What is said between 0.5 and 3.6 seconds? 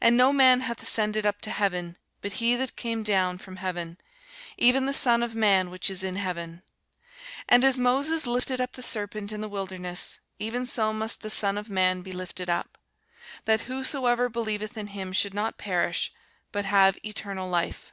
hath ascended up to heaven, but he that came down from